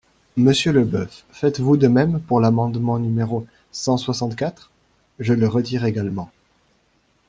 [0.35, 4.71] Monsieur Leboeuf, faites-vous de même pour l’amendement numéro cent soixante-quatre?
[5.19, 6.31] Je le retire également.